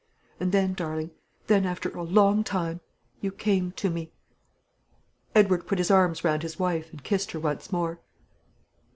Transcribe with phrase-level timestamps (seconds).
[0.39, 1.11] And then, darling,
[1.45, 2.81] then after a long time
[3.19, 4.11] you came to me."
[5.35, 7.99] Edward put his arms round his wife, and kissed her once more.